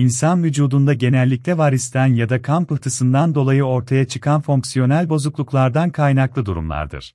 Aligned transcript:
insan 0.00 0.44
vücudunda 0.44 0.94
genellikle 0.94 1.58
varisten 1.58 2.06
ya 2.06 2.28
da 2.28 2.42
kan 2.42 2.64
pıhtısından 2.64 3.34
dolayı 3.34 3.64
ortaya 3.64 4.06
çıkan 4.08 4.40
fonksiyonel 4.40 5.08
bozukluklardan 5.08 5.90
kaynaklı 5.90 6.46
durumlardır. 6.46 7.14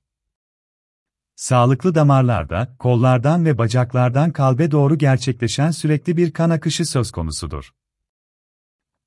Sağlıklı 1.36 1.94
damarlarda, 1.94 2.76
kollardan 2.78 3.44
ve 3.44 3.58
bacaklardan 3.58 4.30
kalbe 4.30 4.70
doğru 4.70 4.98
gerçekleşen 4.98 5.70
sürekli 5.70 6.16
bir 6.16 6.32
kan 6.32 6.50
akışı 6.50 6.86
söz 6.86 7.10
konusudur. 7.10 7.70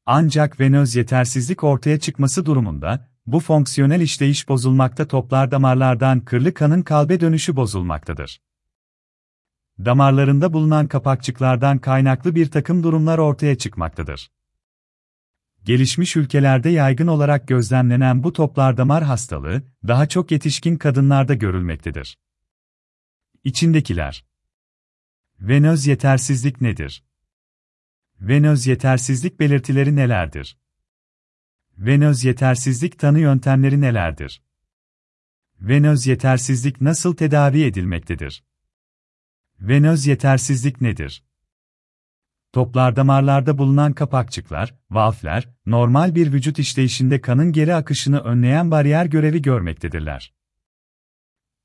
Ancak 0.06 0.60
venöz 0.60 0.96
yetersizlik 0.96 1.64
ortaya 1.64 2.00
çıkması 2.00 2.46
durumunda, 2.46 3.10
bu 3.26 3.40
fonksiyonel 3.40 4.02
işleyiş 4.02 4.50
bozulmakta 4.50 5.08
toplar 5.08 5.52
damarlardan 5.52 6.20
kırlı 6.20 6.54
kanın 6.54 6.82
kalbe 6.82 7.20
dönüşü 7.20 7.56
bozulmaktadır. 7.56 8.42
Damarlarında 9.86 10.54
bulunan 10.54 10.88
kapakçıklardan 10.88 11.78
kaynaklı 11.78 12.36
bir 12.36 12.52
takım 12.52 12.84
durumlar 12.84 13.18
ortaya 13.18 13.58
çıkmaktadır. 13.58 14.32
Gelişmiş 15.64 16.16
ülkelerde 16.16 16.70
yaygın 16.70 17.08
olarak 17.08 17.48
gözlemlenen 17.48 18.24
bu 18.24 18.34
toplar 18.34 18.78
damar 18.78 19.04
hastalığı, 19.04 19.64
daha 19.88 20.08
çok 20.08 20.32
yetişkin 20.32 20.76
kadınlarda 20.76 21.34
görülmektedir. 21.34 22.18
İçindekiler 23.44 24.26
Venöz 25.40 25.88
yetersizlik 25.88 26.62
nedir? 26.62 27.04
Venöz 28.22 28.68
yetersizlik 28.68 29.40
belirtileri 29.40 29.96
nelerdir? 29.96 30.58
Venöz 31.78 32.24
yetersizlik 32.24 33.00
tanı 33.00 33.20
yöntemleri 33.20 33.82
nelerdir? 33.82 34.42
Venöz 35.62 36.08
yetersizlik 36.08 36.82
nasıl 36.82 37.16
tedavi 37.16 37.64
edilmektedir? 37.64 38.44
Venöz 39.62 40.08
yetersizlik 40.08 40.82
nedir? 40.82 41.24
Toplar 42.54 42.96
damarlarda 42.96 43.58
bulunan 43.58 43.94
kapakçıklar, 43.94 44.76
valfler, 44.92 45.50
normal 45.66 46.16
bir 46.16 46.34
vücut 46.34 46.60
işleyişinde 46.60 47.22
kanın 47.22 47.52
geri 47.52 47.76
akışını 47.76 48.20
önleyen 48.20 48.72
bariyer 48.72 49.06
görevi 49.06 49.42
görmektedirler. 49.42 50.34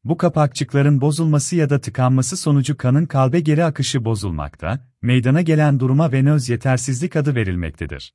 Bu 0.05 0.17
kapakçıkların 0.17 1.01
bozulması 1.01 1.56
ya 1.56 1.70
da 1.70 1.81
tıkanması 1.81 2.36
sonucu 2.36 2.77
kanın 2.77 3.06
kalbe 3.06 3.41
geri 3.41 3.64
akışı 3.64 4.05
bozulmakta, 4.05 4.89
meydana 5.03 5.42
gelen 5.42 5.81
duruma 5.81 6.12
venöz 6.12 6.48
yetersizlik 6.48 7.17
adı 7.17 7.34
verilmektedir. 7.34 8.14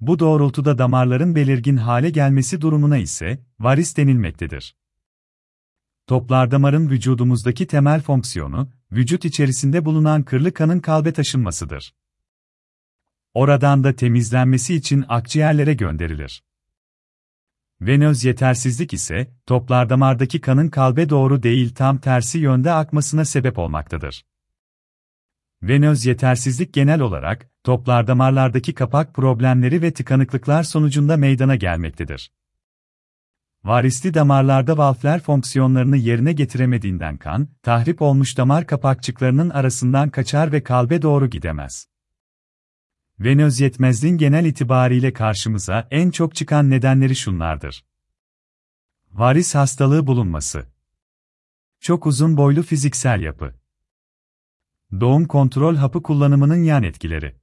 Bu 0.00 0.18
doğrultuda 0.18 0.78
damarların 0.78 1.34
belirgin 1.34 1.76
hale 1.76 2.10
gelmesi 2.10 2.60
durumuna 2.60 2.96
ise 2.96 3.46
varis 3.60 3.96
denilmektedir. 3.96 4.76
Toplar 6.06 6.50
damarın 6.50 6.90
vücudumuzdaki 6.90 7.66
temel 7.66 8.00
fonksiyonu, 8.00 8.70
vücut 8.92 9.24
içerisinde 9.24 9.84
bulunan 9.84 10.22
kırlı 10.22 10.52
kanın 10.52 10.80
kalbe 10.80 11.12
taşınmasıdır. 11.12 11.94
Oradan 13.34 13.84
da 13.84 13.96
temizlenmesi 13.96 14.74
için 14.74 15.04
akciğerlere 15.08 15.74
gönderilir. 15.74 16.44
Venöz 17.80 18.24
yetersizlik 18.24 18.92
ise, 18.92 19.34
toplar 19.46 19.90
damardaki 19.90 20.40
kanın 20.40 20.68
kalbe 20.68 21.08
doğru 21.08 21.42
değil 21.42 21.74
tam 21.74 21.98
tersi 21.98 22.38
yönde 22.38 22.72
akmasına 22.72 23.24
sebep 23.24 23.58
olmaktadır. 23.58 24.24
Venöz 25.62 26.06
yetersizlik 26.06 26.74
genel 26.74 27.00
olarak, 27.00 27.50
toplar 27.64 28.06
damarlardaki 28.06 28.74
kapak 28.74 29.14
problemleri 29.14 29.82
ve 29.82 29.92
tıkanıklıklar 29.92 30.62
sonucunda 30.62 31.16
meydana 31.16 31.56
gelmektedir. 31.56 32.30
Varisli 33.64 34.14
damarlarda 34.14 34.78
valfler 34.78 35.20
fonksiyonlarını 35.20 35.96
yerine 35.96 36.32
getiremediğinden 36.32 37.16
kan, 37.16 37.48
tahrip 37.62 38.02
olmuş 38.02 38.38
damar 38.38 38.66
kapakçıklarının 38.66 39.50
arasından 39.50 40.10
kaçar 40.10 40.52
ve 40.52 40.62
kalbe 40.62 41.02
doğru 41.02 41.30
gidemez. 41.30 41.88
Venöz 43.20 43.60
yetmezliğin 43.60 44.18
genel 44.18 44.44
itibariyle 44.44 45.12
karşımıza 45.12 45.88
en 45.90 46.10
çok 46.10 46.34
çıkan 46.34 46.70
nedenleri 46.70 47.16
şunlardır. 47.16 47.84
Varis 49.12 49.54
hastalığı 49.54 50.06
bulunması. 50.06 50.66
Çok 51.80 52.06
uzun 52.06 52.36
boylu 52.36 52.62
fiziksel 52.62 53.20
yapı. 53.20 53.54
Doğum 55.00 55.24
kontrol 55.24 55.76
hapı 55.76 56.02
kullanımının 56.02 56.62
yan 56.62 56.82
etkileri. 56.82 57.36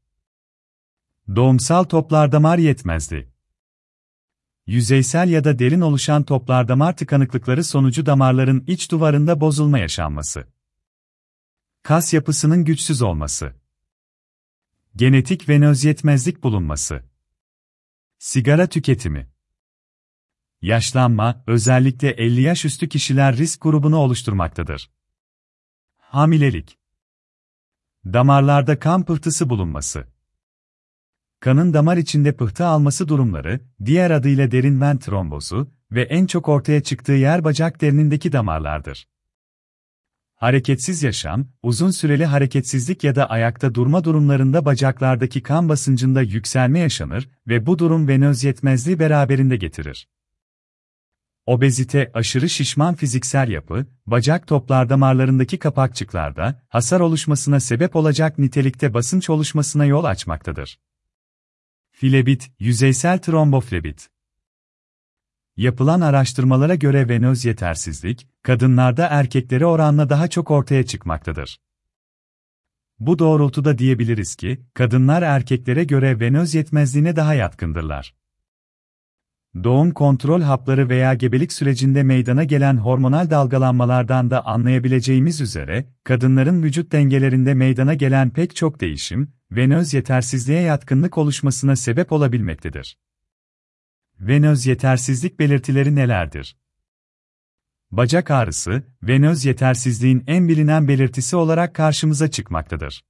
Doğumsal 1.36 1.84
toplar 1.84 2.32
damar 2.32 2.58
yetmezliği. 2.58 3.31
Yüzeysel 4.68 5.30
ya 5.30 5.44
da 5.44 5.60
derin 5.60 5.82
oluşan 5.82 6.24
toplar 6.24 6.68
damar 6.68 6.98
tıkanıklıkları 6.98 7.64
sonucu 7.64 8.06
damarların 8.06 8.64
iç 8.68 8.92
duvarında 8.92 9.42
bozulma 9.42 9.80
yaşanması. 9.80 10.48
Kas 11.84 12.14
yapısının 12.14 12.66
güçsüz 12.66 13.02
olması. 13.02 13.56
Genetik 14.96 15.50
venöz 15.50 15.84
yetmezlik 15.84 16.44
bulunması. 16.44 17.04
Sigara 18.18 18.68
tüketimi. 18.68 19.32
Yaşlanma, 20.62 21.44
özellikle 21.48 22.10
50 22.10 22.42
yaş 22.42 22.66
üstü 22.66 22.90
kişiler 22.90 23.38
risk 23.38 23.62
grubunu 23.62 23.98
oluşturmaktadır. 23.98 24.92
Hamilelik. 25.98 26.78
Damarlarda 28.06 28.80
kan 28.80 29.06
pıhtısı 29.06 29.50
bulunması. 29.50 30.11
Kanın 31.42 31.74
damar 31.74 31.98
içinde 31.98 32.32
pıhtı 32.32 32.66
alması 32.66 33.08
durumları, 33.08 33.60
diğer 33.86 34.12
adıyla 34.12 34.52
derin 34.52 34.82
ven 34.82 34.98
trombozu 34.98 35.72
ve 35.92 36.02
en 36.02 36.26
çok 36.26 36.50
ortaya 36.50 36.84
çıktığı 36.84 37.12
yer 37.12 37.44
bacak 37.44 37.82
derinindeki 37.82 38.32
damarlardır. 38.32 39.08
Hareketsiz 40.36 41.04
yaşam, 41.04 41.48
uzun 41.64 41.92
süreli 41.92 42.26
hareketsizlik 42.26 43.04
ya 43.04 43.16
da 43.16 43.30
ayakta 43.30 43.76
durma 43.76 44.04
durumlarında 44.04 44.66
bacaklardaki 44.66 45.44
kan 45.44 45.70
basıncında 45.70 46.22
yükselme 46.22 46.80
yaşanır 46.80 47.30
ve 47.48 47.66
bu 47.66 47.80
durum 47.80 48.08
venöz 48.08 48.44
yetmezliği 48.44 49.00
beraberinde 49.00 49.58
getirir. 49.58 50.08
Obezite, 51.46 52.12
aşırı 52.14 52.50
şişman 52.50 52.96
fiziksel 52.96 53.50
yapı, 53.50 53.86
bacak 54.06 54.48
toplar 54.48 54.90
damarlarındaki 54.90 55.60
kapakçıklarda 55.60 56.62
hasar 56.70 57.00
oluşmasına 57.00 57.60
sebep 57.60 57.96
olacak 57.96 58.38
nitelikte 58.40 58.94
basınç 58.94 59.30
oluşmasına 59.30 59.86
yol 59.86 60.04
açmaktadır. 60.04 60.80
Filebit, 61.92 62.52
yüzeysel 62.60 63.20
tromboflebit. 63.20 64.10
Yapılan 65.58 66.02
araştırmalara 66.02 66.76
göre 66.76 67.10
venöz 67.10 67.46
yetersizlik, 67.46 68.28
kadınlarda 68.44 69.08
erkeklere 69.08 69.66
oranla 69.66 70.10
daha 70.10 70.28
çok 70.28 70.52
ortaya 70.52 70.86
çıkmaktadır. 70.86 71.60
Bu 73.00 73.20
doğrultuda 73.20 73.78
diyebiliriz 73.78 74.36
ki, 74.36 74.66
kadınlar 74.74 75.22
erkeklere 75.22 75.84
göre 75.84 76.20
venöz 76.20 76.56
yetmezliğine 76.56 77.16
daha 77.16 77.34
yatkındırlar. 77.34 78.16
Doğum 79.56 79.92
kontrol 79.92 80.42
hapları 80.42 80.90
veya 80.90 81.14
gebelik 81.14 81.54
sürecinde 81.54 82.04
meydana 82.04 82.44
gelen 82.44 82.78
hormonal 82.78 83.30
dalgalanmalardan 83.30 84.30
da 84.32 84.46
anlayabileceğimiz 84.46 85.42
üzere, 85.42 85.86
kadınların 86.04 86.64
vücut 86.64 86.92
dengelerinde 86.92 87.54
meydana 87.54 87.94
gelen 87.94 88.30
pek 88.30 88.56
çok 88.56 88.82
değişim, 88.82 89.34
venöz 89.52 89.94
yetersizliğe 89.94 90.62
yatkınlık 90.62 91.18
oluşmasına 91.18 91.76
sebep 91.76 92.12
olabilmektedir. 92.12 92.98
Venöz 94.20 94.66
yetersizlik 94.66 95.40
belirtileri 95.40 95.96
nelerdir? 95.96 96.58
Bacak 97.92 98.32
ağrısı, 98.32 98.84
venöz 99.04 99.46
yetersizliğin 99.46 100.24
en 100.28 100.48
bilinen 100.48 100.88
belirtisi 100.88 101.36
olarak 101.36 101.76
karşımıza 101.76 102.32
çıkmaktadır. 102.32 103.04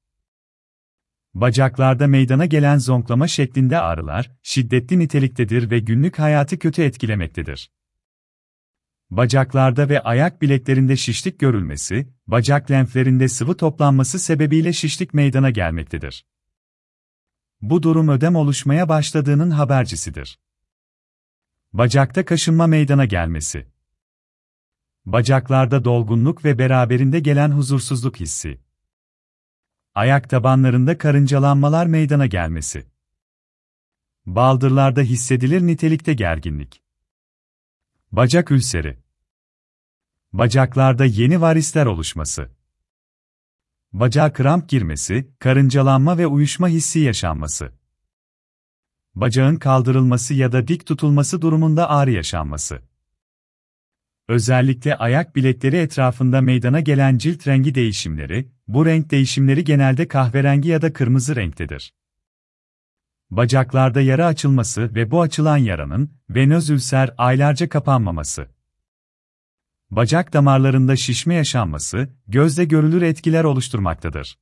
Bacaklarda 1.34 2.08
meydana 2.08 2.46
gelen 2.46 2.78
zonklama 2.78 3.28
şeklinde 3.28 3.80
ağrılar, 3.80 4.32
şiddetli 4.44 5.00
niteliktedir 5.00 5.72
ve 5.72 5.80
günlük 5.80 6.20
hayatı 6.20 6.60
kötü 6.60 6.84
etkilemektedir. 6.84 7.72
Bacaklarda 9.10 9.90
ve 9.90 10.02
ayak 10.02 10.42
bileklerinde 10.42 10.98
şişlik 10.98 11.40
görülmesi, 11.40 12.14
bacak 12.28 12.72
lenflerinde 12.72 13.28
sıvı 13.28 13.58
toplanması 13.58 14.20
sebebiyle 14.20 14.74
şişlik 14.74 15.14
meydana 15.14 15.50
gelmektedir. 15.50 16.26
Bu 17.62 17.84
durum 17.84 18.08
ödem 18.10 18.36
oluşmaya 18.36 18.90
başladığının 18.90 19.52
habercisidir. 19.52 20.40
Bacakta 21.74 22.26
kaşınma 22.26 22.68
meydana 22.68 23.06
gelmesi. 23.06 23.68
Bacaklarda 25.06 25.86
dolgunluk 25.86 26.46
ve 26.46 26.60
beraberinde 26.60 27.20
gelen 27.20 27.52
huzursuzluk 27.52 28.20
hissi. 28.20 28.62
Ayak 29.96 30.30
tabanlarında 30.30 30.98
karıncalanmalar 30.98 31.86
meydana 31.86 32.26
gelmesi. 32.26 32.88
Baldırlarda 34.26 35.02
hissedilir 35.02 35.62
nitelikte 35.62 36.14
gerginlik. 36.14 36.84
Bacak 38.12 38.52
ülseri. 38.52 39.00
Bacaklarda 40.34 41.06
yeni 41.06 41.42
varisler 41.42 41.86
oluşması. 41.86 42.52
Bacağa 43.94 44.34
kramp 44.34 44.70
girmesi, 44.70 45.34
karıncalanma 45.40 46.18
ve 46.18 46.28
uyuşma 46.28 46.68
hissi 46.68 47.00
yaşanması. 47.00 47.74
Bacağın 49.16 49.56
kaldırılması 49.56 50.34
ya 50.34 50.52
da 50.52 50.68
dik 50.68 50.86
tutulması 50.86 51.42
durumunda 51.42 51.90
ağrı 51.90 52.12
yaşanması. 52.12 52.91
Özellikle 54.32 54.96
ayak 54.96 55.36
bilekleri 55.36 55.78
etrafında 55.78 56.42
meydana 56.42 56.80
gelen 56.80 57.18
cilt 57.18 57.48
rengi 57.48 57.76
değişimleri, 57.76 58.52
bu 58.68 58.86
renk 58.86 59.12
değişimleri 59.12 59.64
genelde 59.64 60.08
kahverengi 60.08 60.70
ya 60.70 60.82
da 60.82 60.94
kırmızı 60.94 61.36
renktedir. 61.36 61.94
Bacaklarda 63.30 64.02
yara 64.02 64.26
açılması 64.26 64.96
ve 64.96 65.12
bu 65.12 65.22
açılan 65.22 65.58
yaranın, 65.58 66.12
venöz 66.30 66.70
ülser 66.70 67.14
aylarca 67.18 67.70
kapanmaması. 67.70 68.48
Bacak 69.90 70.34
damarlarında 70.34 70.96
şişme 70.96 71.36
yaşanması, 71.36 72.10
gözle 72.28 72.66
görülür 72.66 73.02
etkiler 73.02 73.44
oluşturmaktadır. 73.44 74.38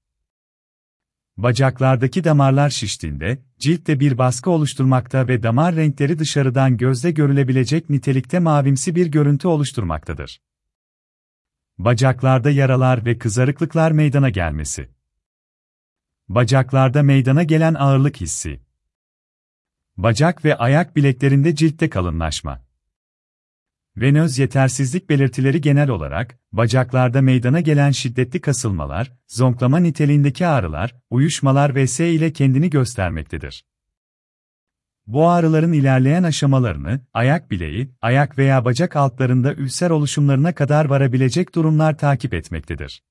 Bacaklardaki 1.44 2.24
damarlar 2.24 2.70
şiştiğinde, 2.70 3.40
ciltte 3.60 4.00
bir 4.00 4.18
baskı 4.18 4.50
oluşturmakta 4.50 5.28
ve 5.28 5.44
damar 5.44 5.76
renkleri 5.76 6.20
dışarıdan 6.20 6.78
gözle 6.78 7.12
görülebilecek 7.12 7.90
nitelikte 7.90 8.40
mavimsi 8.40 8.96
bir 8.96 9.08
görüntü 9.08 9.48
oluşturmaktadır. 9.48 10.42
Bacaklarda 11.78 12.50
yaralar 12.50 13.06
ve 13.06 13.18
kızarıklıklar 13.18 13.92
meydana 13.92 14.30
gelmesi. 14.30 14.90
Bacaklarda 16.30 17.04
meydana 17.04 17.44
gelen 17.44 17.74
ağırlık 17.74 18.22
hissi. 18.22 18.62
Bacak 19.98 20.46
ve 20.46 20.58
ayak 20.58 20.96
bileklerinde 20.96 21.56
ciltte 21.56 21.90
kalınlaşma. 21.90 22.69
Venöz 24.02 24.40
yetersizlik 24.40 25.10
belirtileri 25.10 25.62
genel 25.62 25.90
olarak, 25.90 26.40
bacaklarda 26.52 27.22
meydana 27.22 27.60
gelen 27.60 27.92
şiddetli 27.92 28.42
kasılmalar, 28.42 29.12
zonklama 29.28 29.78
niteliğindeki 29.80 30.48
ağrılar, 30.48 30.96
uyuşmalar 31.10 31.86
vs. 31.86 32.00
ile 32.00 32.34
kendini 32.34 32.70
göstermektedir. 32.70 33.66
Bu 35.08 35.30
ağrıların 35.30 35.74
ilerleyen 35.74 36.24
aşamalarını, 36.24 37.02
ayak 37.14 37.52
bileği, 37.52 37.92
ayak 38.02 38.38
veya 38.38 38.66
bacak 38.66 38.96
altlarında 38.96 39.54
ülser 39.54 39.90
oluşumlarına 39.90 40.56
kadar 40.56 40.86
varabilecek 40.86 41.56
durumlar 41.56 41.98
takip 41.98 42.34
etmektedir. 42.34 43.04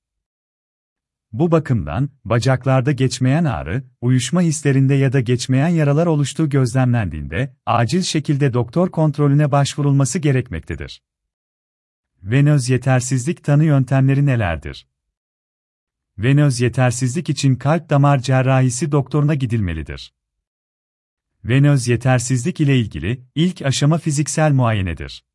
Bu 1.31 1.51
bakımdan, 1.51 2.09
bacaklarda 2.25 2.91
geçmeyen 2.91 3.45
ağrı, 3.45 3.83
uyuşma 4.01 4.41
hislerinde 4.41 4.93
ya 4.93 5.13
da 5.13 5.19
geçmeyen 5.19 5.67
yaralar 5.67 6.07
oluştuğu 6.07 6.49
gözlemlendiğinde, 6.49 7.55
acil 7.65 8.01
şekilde 8.01 8.53
doktor 8.53 8.91
kontrolüne 8.91 9.51
başvurulması 9.51 10.19
gerekmektedir. 10.19 11.03
Venöz 12.23 12.69
yetersizlik 12.69 13.43
tanı 13.43 13.63
yöntemleri 13.65 14.25
nelerdir? 14.25 14.87
Venöz 16.17 16.61
yetersizlik 16.61 17.29
için 17.29 17.55
kalp 17.55 17.89
damar 17.89 18.19
cerrahisi 18.19 18.91
doktoruna 18.91 19.35
gidilmelidir. 19.35 20.13
Venöz 21.43 21.87
yetersizlik 21.87 22.59
ile 22.59 22.79
ilgili 22.79 23.23
ilk 23.35 23.61
aşama 23.61 23.97
fiziksel 23.97 24.51
muayenedir. 24.51 25.28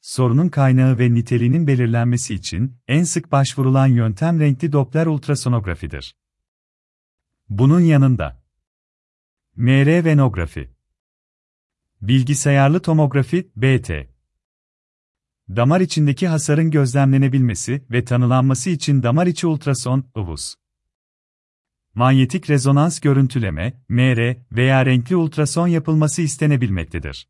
Sorunun 0.00 0.48
kaynağı 0.48 0.98
ve 0.98 1.14
niteliğinin 1.14 1.66
belirlenmesi 1.66 2.34
için 2.34 2.76
en 2.88 3.04
sık 3.04 3.32
başvurulan 3.32 3.86
yöntem 3.86 4.40
renkli 4.40 4.72
Doppler 4.72 5.06
ultrasonografidir. 5.06 6.16
Bunun 7.48 7.80
yanında 7.80 8.42
MR 9.56 10.04
venografi, 10.04 10.70
bilgisayarlı 12.02 12.80
tomografi 12.80 13.50
BT, 13.56 13.90
damar 15.48 15.80
içindeki 15.80 16.28
hasarın 16.28 16.70
gözlemlenebilmesi 16.70 17.84
ve 17.90 18.04
tanılanması 18.04 18.70
için 18.70 19.02
damar 19.02 19.26
içi 19.26 19.46
ultrason 19.46 20.10
(UVUS), 20.14 20.54
manyetik 21.94 22.50
rezonans 22.50 23.00
görüntüleme 23.00 23.82
MR 23.88 24.36
veya 24.52 24.86
renkli 24.86 25.16
ultrason 25.16 25.66
yapılması 25.66 26.22
istenebilmektedir. 26.22 27.28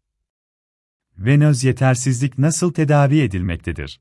Venöz 1.21 1.65
yetersizlik 1.65 2.39
nasıl 2.39 2.73
tedavi 2.73 3.21
edilmektedir? 3.21 4.01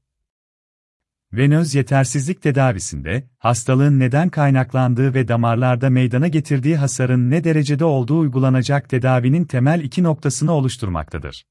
Venöz 1.34 1.76
yetersizlik 1.76 2.42
tedavisinde, 2.42 3.30
hastalığın 3.38 4.00
neden 4.00 4.30
kaynaklandığı 4.30 5.14
ve 5.14 5.28
damarlarda 5.28 5.90
meydana 5.90 6.28
getirdiği 6.28 6.78
hasarın 6.78 7.30
ne 7.30 7.44
derecede 7.44 7.86
olduğu 7.86 8.20
uygulanacak 8.20 8.90
tedavinin 8.90 9.46
temel 9.46 9.84
iki 9.84 10.04
noktasını 10.04 10.52
oluşturmaktadır. 10.52 11.46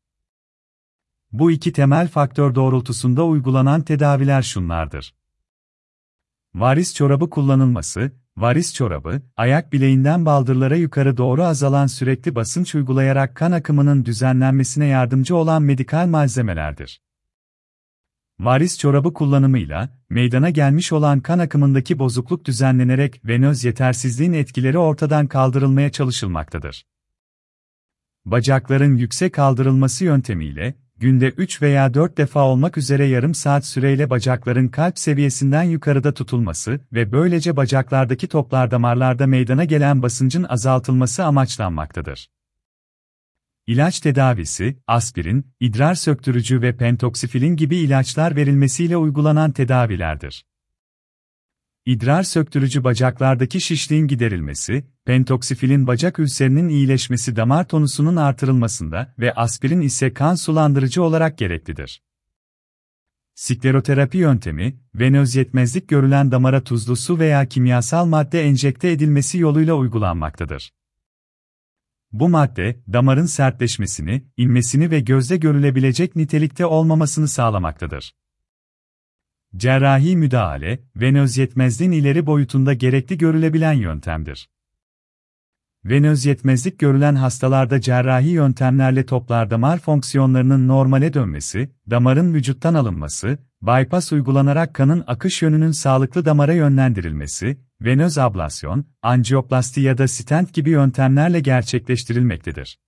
Bu 1.33 1.51
iki 1.51 1.73
temel 1.73 2.09
faktör 2.09 2.55
doğrultusunda 2.55 3.25
uygulanan 3.25 3.83
tedaviler 3.83 4.43
şunlardır. 4.43 5.15
Varis 6.55 6.95
çorabı 6.95 7.31
kullanılması, 7.31 8.13
Varis 8.41 8.75
çorabı, 8.75 9.23
ayak 9.37 9.73
bileğinden 9.73 10.27
baldırlara 10.27 10.77
yukarı 10.77 11.17
doğru 11.17 11.45
azalan 11.45 11.87
sürekli 11.87 12.35
basınç 12.35 12.75
uygulayarak 12.75 13.35
kan 13.35 13.53
akımının 13.53 14.05
düzenlenmesine 14.05 14.87
yardımcı 14.87 15.37
olan 15.37 15.63
medikal 15.63 16.07
malzemelerdir. 16.07 17.03
Varis 18.41 18.79
çorabı 18.79 19.13
kullanımıyla, 19.15 19.99
meydana 20.11 20.51
gelmiş 20.51 20.93
olan 20.93 21.21
kan 21.21 21.39
akımındaki 21.39 21.99
bozukluk 21.99 22.45
düzenlenerek 22.45 23.21
venöz 23.25 23.65
yetersizliğin 23.65 24.33
etkileri 24.33 24.79
ortadan 24.79 25.27
kaldırılmaya 25.27 25.93
çalışılmaktadır. 25.93 26.87
Bacakların 28.25 28.97
yüksek 28.97 29.35
kaldırılması 29.35 30.05
yöntemiyle, 30.05 30.75
günde 31.01 31.29
3 31.29 31.63
veya 31.63 31.95
4 31.95 32.19
defa 32.19 32.45
olmak 32.45 32.79
üzere 32.79 33.05
yarım 33.05 33.35
saat 33.35 33.67
süreyle 33.67 34.11
bacakların 34.11 34.69
kalp 34.69 34.99
seviyesinden 34.99 35.63
yukarıda 35.63 36.15
tutulması 36.15 36.81
ve 36.93 37.13
böylece 37.13 37.57
bacaklardaki 37.57 38.29
toplar 38.29 38.71
damarlarda 38.71 39.27
meydana 39.27 39.65
gelen 39.65 40.03
basıncın 40.03 40.43
azaltılması 40.45 41.25
amaçlanmaktadır. 41.25 42.31
İlaç 43.67 44.01
tedavisi, 44.01 44.79
aspirin, 44.87 45.47
idrar 45.61 45.95
söktürücü 45.95 46.63
ve 46.63 46.77
pentoksifilin 46.77 47.57
gibi 47.57 47.77
ilaçlar 47.77 48.37
verilmesiyle 48.37 48.97
uygulanan 48.97 49.53
tedavilerdir. 49.53 50.48
İdrar 51.89 52.23
söktürücü 52.23 52.85
bacaklardaki 52.85 53.61
şişliğin 53.61 54.07
giderilmesi, 54.07 54.85
pentoksifilin 55.05 55.87
bacak 55.87 56.19
ülserinin 56.19 56.69
iyileşmesi 56.69 57.37
damar 57.37 57.69
tonusunun 57.69 58.17
artırılmasında 58.17 59.15
ve 59.19 59.35
aspirin 59.35 59.81
ise 59.81 60.15
kan 60.15 60.35
sulandırıcı 60.35 61.03
olarak 61.03 61.39
gereklidir. 61.39 62.03
Skleroterapi 63.35 64.19
yöntemi, 64.19 64.81
venöz 64.95 65.35
yetmezlik 65.35 65.89
görülen 65.89 66.33
damara 66.33 66.65
tuzlu 66.65 66.97
su 66.97 67.19
veya 67.19 67.47
kimyasal 67.49 68.07
madde 68.07 68.43
enjekte 68.43 68.91
edilmesi 68.91 69.39
yoluyla 69.39 69.75
uygulanmaktadır. 69.75 70.73
Bu 72.13 72.29
madde, 72.29 72.81
damarın 72.93 73.27
sertleşmesini, 73.27 74.25
inmesini 74.37 74.91
ve 74.91 75.01
gözle 75.01 75.37
görülebilecek 75.37 76.17
nitelikte 76.17 76.67
olmamasını 76.67 77.29
sağlamaktadır. 77.29 78.15
Cerrahi 79.57 80.17
müdahale, 80.17 80.81
venöz 80.97 81.39
yetmezliğin 81.39 81.93
ileri 81.93 82.27
boyutunda 82.27 82.75
gerekli 82.75 83.19
görülebilen 83.19 83.73
yöntemdir. 83.73 84.49
Venöz 85.85 86.27
yetmezlik 86.27 86.79
görülen 86.79 87.15
hastalarda 87.15 87.81
cerrahi 87.81 88.29
yöntemlerle 88.29 89.07
toplar 89.07 89.51
damar 89.51 89.79
fonksiyonlarının 89.79 90.69
normale 90.69 91.15
dönmesi, 91.15 91.71
damarın 91.91 92.35
vücuttan 92.35 92.75
alınması, 92.75 93.39
bypass 93.63 94.13
uygulanarak 94.13 94.75
kanın 94.75 95.05
akış 95.07 95.43
yönünün 95.43 95.73
sağlıklı 95.73 96.25
damara 96.25 96.53
yönlendirilmesi, 96.53 97.59
venöz 97.81 98.19
ablasyon, 98.19 98.85
anjioplasti 99.03 99.81
ya 99.81 99.99
da 99.99 100.09
stent 100.09 100.55
gibi 100.55 100.71
yöntemlerle 100.71 101.41
gerçekleştirilmektedir. 101.41 102.79